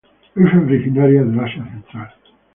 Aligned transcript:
Es 0.35 0.51
originario 0.55 1.23
del 1.27 1.39
Asia 1.39 1.63
central. 1.63 2.11